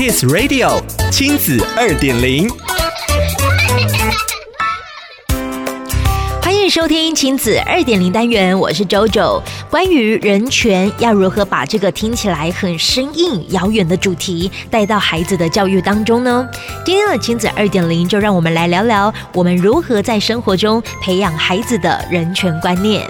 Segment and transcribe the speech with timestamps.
[0.00, 2.48] Kiss Radio 亲子二点零，
[6.40, 9.42] 欢迎收听亲子二点零单元，我是周周。
[9.68, 16.48] 关于人权，要如何把这个听起来很生硬、遥远的主题带到孩子的教育当中呢？
[16.82, 23.06] 今天的亲子二点零，就让我们来聊聊，我们如何在生活中培养孩子的人权观念。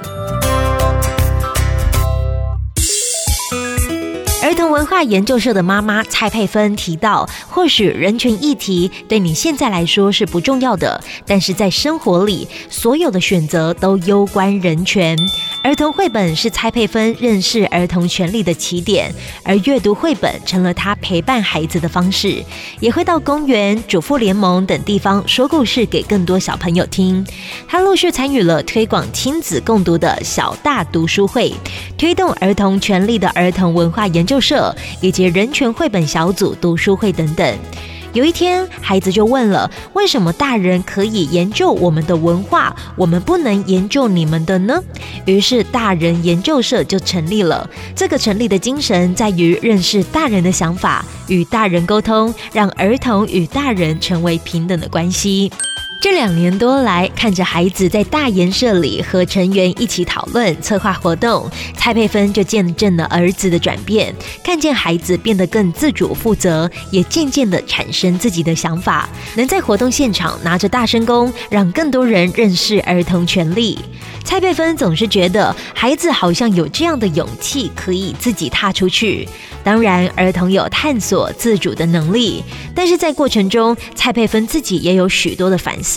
[4.50, 15.16] 儿童文化研究社的妈妈蔡佩芬提到，或许人权议题对你现在来说是不重要的，但是在生活里，所有的选择都攸关人权。
[15.62, 19.12] 儿童绘本是蔡佩芬认识儿童权利的起点，
[19.44, 22.42] 而阅读绘本成了她陪伴孩子的方式，
[22.80, 27.24] 也会到公园、主妇联盟等地方说故事给更多小朋友听。
[27.68, 31.52] 她陆续参与了推广亲子共读的小大读书会，
[31.98, 37.58] 推动儿童权利的儿童文化研究社以及人权绘本小组读书会等等。
[38.12, 44.82] 有一天，孩子就问了：“为什么大人可以研究我们的文化，我们不能研究你们的呢？”
[45.26, 47.68] 于是，大人研究社就成立了。
[47.94, 55.52] 这个成立的精神在于认识大人的想法，与大人沟通，让儿童与大人成为平等的关系。
[56.00, 73.78] 这两年多来，看着孩子在大研社里和成员一起讨论、策划活动，蔡佩芬就见证了儿子的转变，看见孩子变得更自主负责，也渐渐的产生自己的想法，能在活动现场拿着大声公，让更多人认识儿童权利。
[74.24, 79.28] 蔡佩芬总是觉得孩子好像有这样的勇气，可以自己踏出去。
[79.62, 82.42] 当然，儿童有探索自主的能力，
[82.74, 85.89] 但是在过程中，蔡佩芬自己也有许多的反思，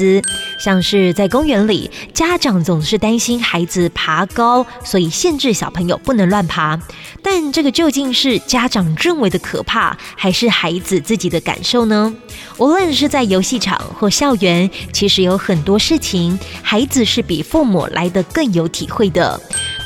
[0.59, 6.80] 像是在公园里，家长总是担心孩子爬高，所以限制小朋友不能乱爬。
[7.22, 12.14] 但这个究竟是家长认为的可怕，还是孩子自己的感受呢？
[12.58, 19.39] 无论是在游戏场或校园，其实有很多事情，孩子是比父母来得更有体会的。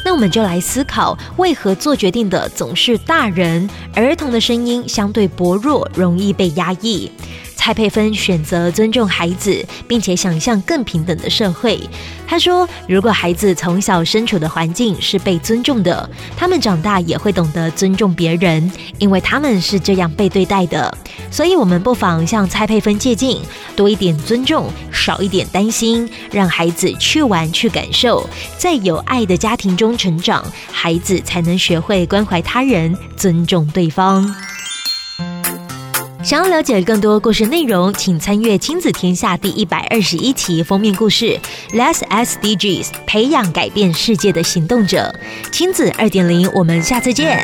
[0.06, 7.12] 那我们就来思考，为何做决定的总是大人，儿童的声音相对薄弱，容易被压抑。
[7.68, 11.78] 蔡佩芬选择尊重孩子，并且想象更平等的社会。
[12.26, 20.98] 她说：“如果孩子从小身处的环境是被尊重的，他们长大也会懂得尊重别人，因为他们是这样被对待的。
[21.30, 23.42] 所以，我们不妨向蔡佩芬借镜，
[23.76, 30.42] 多一点尊重，少一点担心，让孩子去玩去感受，在有爱的家庭中成长，
[30.72, 34.34] 孩子才能学会关怀他人，尊重对方。”
[36.28, 41.40] 想要了解更多故事内容，请参阅《亲子天下》第一百二十一期封面故事
[41.72, 45.16] Less SDGs，培养改变世界的行动者。
[45.54, 47.42] 亲子二点零，我们下次见。